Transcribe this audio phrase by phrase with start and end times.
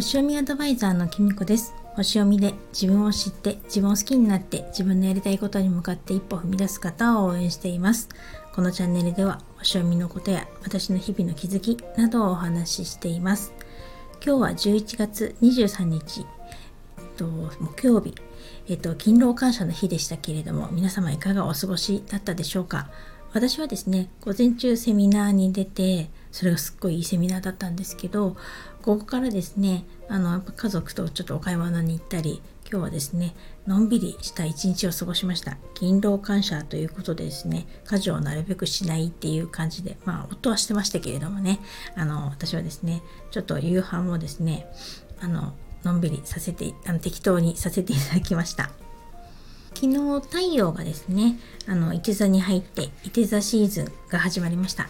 [0.00, 1.74] 星読みアドバイザーのきみこです。
[1.94, 8.08] 星読みで自分を知って自分を好きになって自分のやりたいことに向かって一歩踏み出す方を応援しています。
[8.54, 13.52] このチャンネルでは星読みのことや私の日々の気づきなどをお話ししています。
[14.24, 16.24] 今日は11月23日、
[16.96, 17.26] えっと、
[17.60, 18.14] 木曜日。
[18.68, 22.88] えっと、勤労感謝の日でしたけれども皆様いかがお過ごしだったでしょうか。
[23.32, 28.36] 私はですね午前中セミナーに出てそれがすっごいいいセミナーだったんですけど
[28.82, 33.34] ここからですねあの家族とちょっとお買い物に行ったり今日はですね
[33.66, 35.58] のんびりした一日を過ごしました。
[35.74, 41.58] 勤労感謝ということでですね家事をなるべくしないっていう感じでまあ夫はしてましたけれどもね
[41.94, 44.66] あの私はですねちょっと夕飯をですね
[45.20, 45.52] あの
[45.84, 48.70] のんびりさせてあの適当にさせていただきました。
[49.74, 54.88] 昨日太陽がですねあの伊手座に入って伊手座シーズンが始まりました。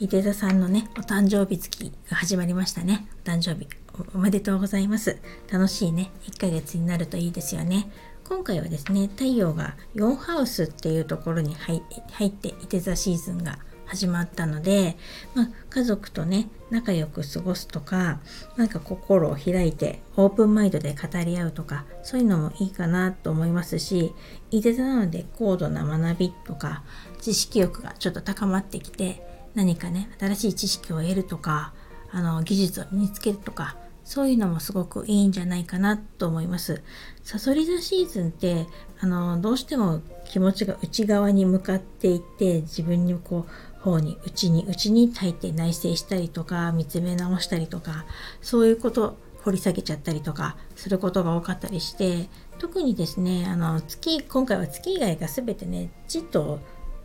[0.00, 3.06] 伊手座さんのねお誕生日月が始まりましたね。
[3.22, 3.68] お誕生日
[4.14, 5.18] おめでとうございます。
[5.52, 6.10] 楽しいね。
[6.26, 7.92] 1ヶ月になるといいですよね。
[8.26, 11.82] 今回はですね太陽が4ハウスっていうところに入
[12.28, 14.96] って伊手座シーズンが始まったので、
[15.34, 18.20] まあ、家族とね仲良く過ごすとか
[18.56, 24.14] なんか心を開いてオープンマインドで語り合うとかそういうのもいいかなと思いますし
[24.50, 26.84] いて座なので高度な学びとか
[27.20, 31.72] 知識欲がちょっと高まってきて何かね新しい知識を得るとか
[32.10, 36.82] あの技術を身につけるとかそういうのもすごくいいんじゃないかなと思います。
[37.22, 38.66] サソリ座シーズンって
[38.98, 48.04] あのどうしても気持ちが内側に向かっていって自分にこう方に内に内に入って内省したりとか見つめ直したりとか
[48.42, 52.28] そういうこと掘り下げちゃったりとかすることが多かったりして
[52.58, 56.60] 特にですねあの月今回は月以外が全てねちっと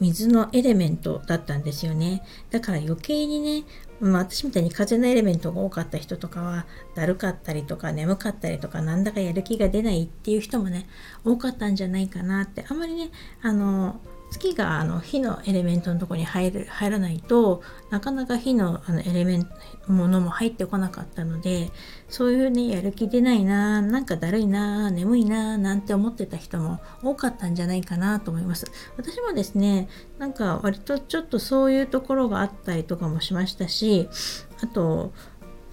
[0.00, 2.22] 水のエレメントだったんですよね。
[2.50, 3.64] だから余計にね、
[4.00, 10.86] まあ、私みたいに風のエレメントが多かった人とかはだるかったりとか眠かったりとかなんだかやる気が出ないっていう人もね
[11.24, 13.10] 多かったんじゃないかなってあんまりね
[13.42, 14.00] あの
[14.30, 21.70] 月があの火のエレメントのとこに入る入らないとなかなか火のあのエレメントものも入ってこなかったので
[22.08, 28.66] そういうねやる気出ないななんかだるいな眠いななんて思ってた人も多かったんじゃないかなと思います。
[28.96, 34.08] 私もですねなんか割とちょっとそういうところがあったりとかもしましたし
[34.62, 35.12] あと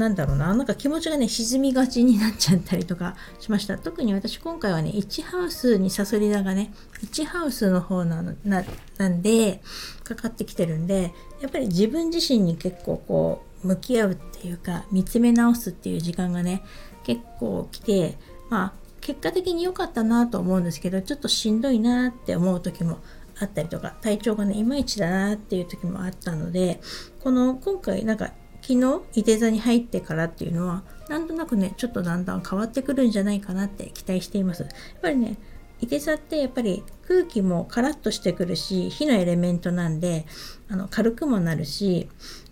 [0.00, 3.76] なんだろうな、なんか気持ちがね、沈みがちになっちゃったりとかしました。
[3.76, 6.72] 特に私今回はね、1ハウスにサソリ座がね、
[7.04, 8.64] 1ハウスの方なのな
[8.96, 9.60] なんで、
[10.02, 11.12] かかってきてるんで、
[11.42, 16.62] やっぱり自分自身に結構こう、向き合うっていうか、見つめ直すっていう時間がね、
[17.04, 18.16] 結構来て、
[18.48, 18.72] まあ、
[19.02, 23.00] 結果的に良かったなと思うんですけど、ちょっとしんどいなって思う時も
[23.38, 26.80] あったりとか、体調がね、いまいちだなっていう時もあったので、
[27.22, 28.32] この今回なんか
[28.62, 34.62] 昨日いて座に入ってからっていうのはなんとなくねちょっとだんだん変わってくるんじゃないかなって期待しています。
[34.62, 35.36] やっぱりね
[35.80, 40.26] いて座ってやっぱり空気もカラッとしてくるし火のエレメントなんで
[40.68, 42.08] あの軽くもなるし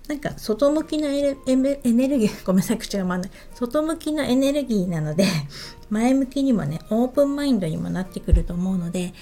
[0.08, 3.30] なんか外向きなエネルギー ごめんなさい口が回んない。
[3.54, 5.26] 外向きなエネルギーなので
[5.90, 9.12] 前向きにもねオープンマインドにもなってくると思うので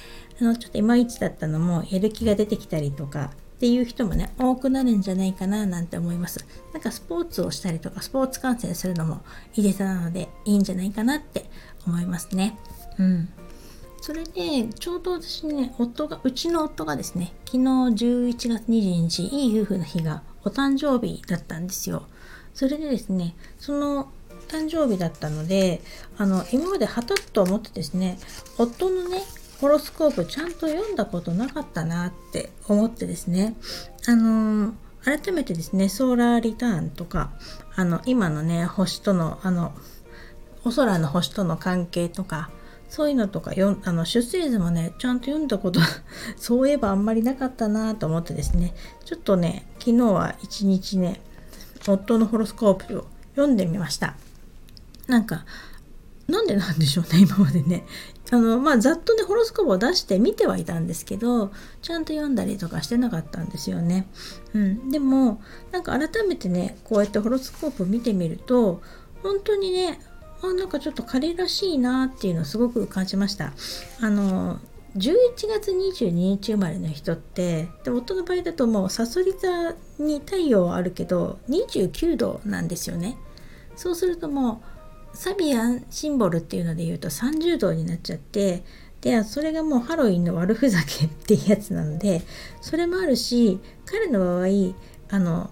[0.40, 6.46] あのちょっといまいちだったのもやる気が出てきたりとかっていう人もね多くなるんじゃないかななんて思います。
[6.74, 9.22] なんかスポーツをしたりとかスポーツ観戦するのも
[9.54, 11.48] いいでなのでいいんじゃないかなって
[11.86, 12.58] 思いますね。
[12.98, 13.28] うん。
[14.02, 22.06] それでちょうど私ね夫がうちの夫がですね昨日11月22日いい夫婦の日がお誕生日だったんですよ。
[22.52, 24.10] それでですねその
[24.48, 25.80] 誕生日だったので
[26.18, 28.18] あの今まではたっと思ってですね
[28.58, 29.22] 夫のね
[29.60, 33.56] ホロスコープちゃんと読んだことなかったなって思ってですね。
[34.06, 37.30] あの改めてですねソーラーリターンとか
[37.76, 39.72] あの今のね星とのあの
[40.64, 42.50] お空の星との関係とか
[42.88, 45.80] そういうのとかよあの出生図もねちゃんと読んだこと
[46.36, 48.74] そういえばあんまりなかったなと思ってですね。
[49.04, 51.20] ちょっとね昨日は一日ね
[51.86, 53.06] 夫のホロスコープを
[53.36, 54.16] 読んでみました。
[55.06, 55.44] なんか
[56.28, 57.86] なんでなんでしょうね今までね
[58.30, 61.52] あのまあざっとねホロスコープを出して見てはいたんですけど
[61.82, 64.08] ちゃんと読んだりとかしてなかったんですよね。
[64.54, 65.40] うん、でも
[65.70, 68.82] なんか改めてねこうやってホロスコープを見てみると
[69.22, 70.00] 本当にね
[70.42, 73.52] あなんかちょっと彼らしいなっていうのをすごく感じました。
[74.00, 74.58] あの
[74.96, 75.14] 11
[75.48, 83.16] 月22日生まれの人ってで夫の場合だともうさそり座に太陽はあるけど29度なんですよね。
[83.76, 84.75] そうするともう
[85.16, 88.62] サビアンシンボルっていうので言うと30度になっちゃって
[89.00, 92.22] でそれがもうハロウィンの悪ふざけっていうやつなので
[92.60, 94.46] それもあるし彼の場合
[95.08, 95.50] あの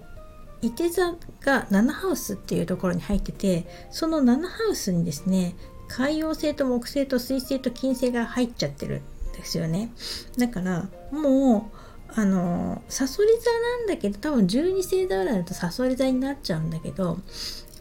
[0.60, 5.54] 伊手座が7ハウスっていうところに入っててその7ハウスにですね
[5.88, 9.92] 海洋星と木星と水星と金星が入っちゃってるんですよね。
[10.38, 17.18] だからもうあのさそり座なんだけど多分12星座ぐらいだとさそり座になっちゃうんだけど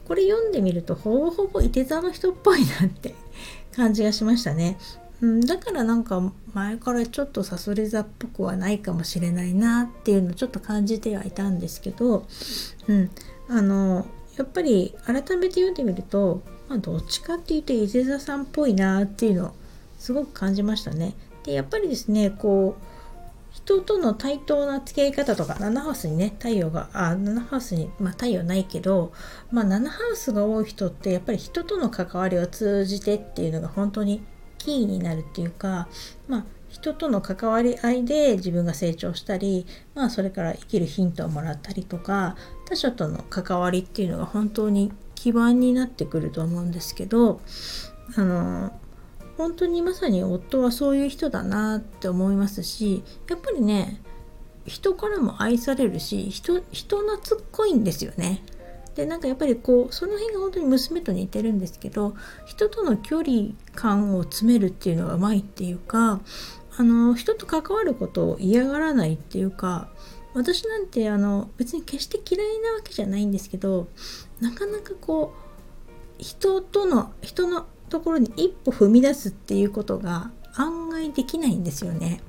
[0.07, 3.15] これ読んでみるとほぼほぼいて座の人っぽいなって
[3.75, 4.77] 感じがしましたね。
[5.21, 12.27] うん、だからなんか前からちょっとさそり座っぽくはないかもしれないなっていうのをちょっと感じてはいたんですけど、
[12.87, 13.09] うん、
[13.47, 14.05] あの
[14.37, 19.51] やっぱり改めて読んでみると、まあ、どっちかっていうと伊勢座さんっぽいなっていうのを
[19.97, 21.13] すごく感じましたね。
[21.45, 22.83] でやっぱりですねこう
[23.53, 29.13] 人との対等な付き合い方とか7ハウスにね太陽があ7ハウスに、まあ、太陽ないけど、
[29.51, 34.23] まあ、7ハウスが多い人ってやっぱり人との関わりを通じてっていうのが本当に
[34.57, 35.87] キーになるっていうか、
[36.27, 42.35] まあ、人との関わり合いで自分が成長したり、まあ、それから生きるヒントをもらったりとか
[42.67, 47.39] 他者との関わりっていうのが本当に基盤になってくると思うんですけど
[48.17, 48.71] あの
[49.37, 54.01] 本当にまさに夫はそういう人だなって思いますしやっぱりね
[54.65, 58.43] 人からも愛されるし人人懐っこいんですよね。
[58.95, 62.13] でなんかやっぱりこうその辺が本当に娘と似てるんですけど
[62.45, 66.21] 人との距離感を詰めるっていうのがうまいっていうか
[66.77, 69.89] あの人と関わることを嫌がらないっていうか
[70.35, 73.87] 私なんてあの別に決して嫌いなわけじゃないんですけど
[74.39, 75.33] なかなかこ
[76.19, 82.21] う人との人のところに一歩踏み出すっていうことが案外できないんですよね。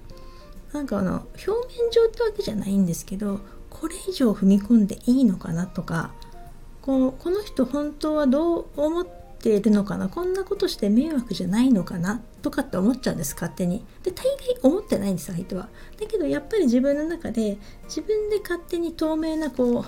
[0.75, 3.41] なんかあの表面上ってわけじゃないんですけど
[3.71, 6.13] これ以上踏み込んでいいのかなとか
[6.83, 13.87] こうこの人本当はどう思っているのかなこんなことして迷惑じゃないのかなとかって思っちゃうんです勝手に。
[14.03, 15.71] で大概思ってないんです相手は。
[15.99, 19.85] だけどやっぱり自分の中で自分で勝手に透明なこう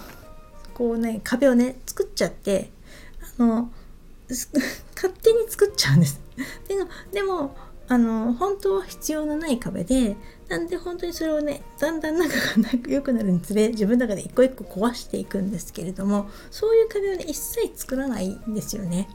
[0.73, 2.71] こうね壁をね作っちゃって
[3.39, 3.71] あの
[4.95, 6.21] 勝手に作っちゃうんです。
[6.69, 7.57] でもでも
[7.89, 10.17] あの本当は必要のない壁で
[10.49, 19.09] なんで本当にそれをねだんだん仲が良くなるにつれ自分の中で一個一個壊していくんですけれどもそういう壁をね一切作らないんですよね。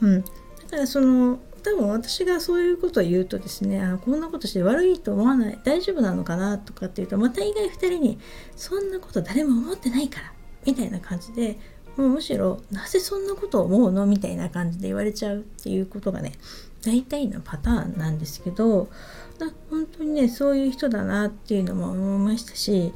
[0.00, 0.26] うん、だ
[0.70, 8.18] からその多分私がそういうことを言うとですねあこんなことして悪いと思わない大丈夫なのかなとかっていうとまた意外2人に
[8.56, 10.32] そんなこと誰も思ってないから
[10.64, 11.58] みたいな感じで
[11.96, 14.06] もうむしろなぜそんなことを思うの？
[14.06, 16.32] みたいな感じで言われちゃうっていうことがね
[16.84, 18.88] 大体のパターンなんですけど
[19.70, 22.92] 本当にねそういう人だなっていうのも思いましたし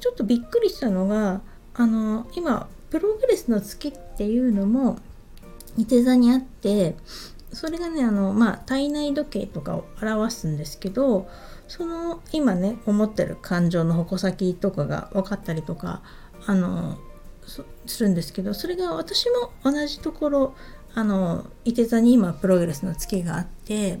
[0.00, 1.42] ちょっとびっくりしたのが
[1.74, 4.98] あの今プログレスの月っていうのも
[5.76, 6.96] いて座にあって
[7.52, 11.28] それがねあのまあ体内時計とかを表すんですけど
[11.68, 16.02] その今ね思ってる感情の矛先とかが分かったりとか
[16.46, 16.98] あの
[17.86, 20.54] するんですけどそれが私も同じところ
[20.94, 24.00] あのいて座に今プログレスのツケがあって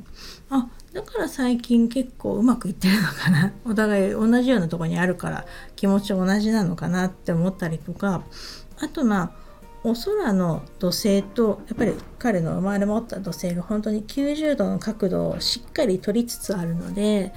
[0.50, 3.52] あだから最近結構うまくいってるのかな。
[3.64, 8.24] お互い同じようなとこにあるから気持ち同じなのかなって思ったりとか
[8.80, 9.32] あとまあ
[9.82, 17.32] お空の土星とやっぱり彼の生まれ持った土星が本当に90度の角度をしっかり取りつつあるので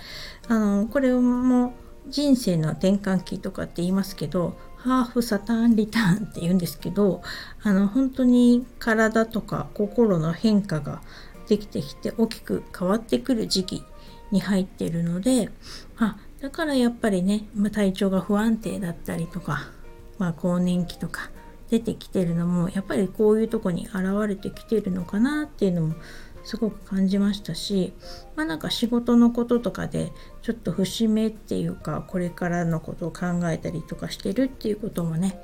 [0.47, 1.73] あのこれも
[2.07, 7.21] 人生の転換期とかって言いますけどハーフサターンリターンって言うんですけど
[7.63, 11.01] あの本当に体とか心の変化が
[11.47, 13.83] できてきて大きく変わってくる時期
[14.31, 15.49] に入ってるので
[15.97, 19.69] あだからやっぱりね、ま体調が不安定だったりとか、
[20.17, 21.29] まあ、更年期とか
[21.69, 25.95] 出てきてるのもやっぱりこういうとこに現れてきてるのかなっていうのも
[26.43, 27.93] すごく感じましたし
[28.35, 35.39] まあなんか仕事のこととかでちょっと節目っていうかこれからのことを考えたりとかしてるっていうこともね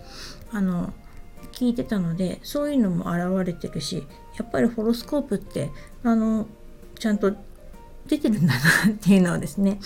[0.52, 0.94] あの
[1.52, 4.06] 聞いてたのでそういうのも現れてるし
[4.38, 5.72] やっぱりホロスコープって
[6.04, 6.48] あの
[6.98, 7.34] ちゃんと
[8.08, 9.80] 出てるんだなっていうのをですね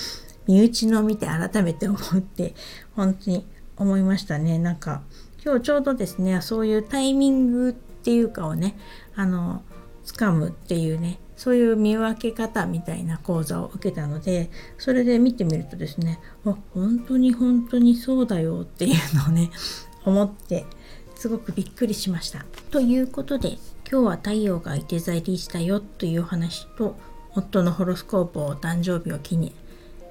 [0.48, 2.54] 身内の見て改めて思って
[2.96, 3.46] 本当に
[3.78, 4.60] 思いましたね。
[4.60, 5.02] なんか
[5.44, 8.78] 今日ちょうどですねそういうタイミングっていうかをね
[9.16, 9.64] あの
[10.06, 19.50] 掴むっていうねそういう見分け方みたいな講座を受けたのでそれで見てみるとですねあ本当に本当にそうだよっていうのをね
[20.06, 20.66] 思って
[21.16, 22.46] すごくびっくりしました。
[22.72, 23.58] ということで
[23.90, 26.98] 今日は太陽がいて座りしたよという話と
[27.36, 29.54] 夫のホロスコープを誕生日を機に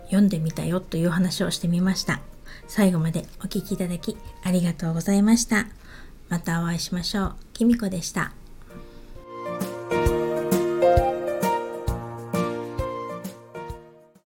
[0.04, 2.20] 読んでみたよという話をしてみました。
[2.66, 5.66] 最後までお聴きいただきありがとうございました。
[6.28, 7.34] またお会いしましょう。
[7.52, 8.32] きみこでした。